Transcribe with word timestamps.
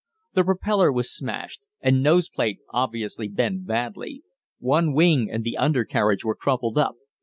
The 0.33 0.43
propeller 0.43 0.91
was 0.91 1.13
smashed 1.15 1.61
and 1.79 2.01
nose 2.01 2.27
plate 2.27 2.57
obviously 2.71 3.27
bent 3.27 3.67
badly; 3.67 4.23
one 4.57 4.93
wing 4.95 5.29
and 5.29 5.43
the 5.43 5.57
under 5.57 5.85
carriage 5.85 6.25
were 6.25 6.33
crumpled 6.33 6.79
up. 6.79 6.95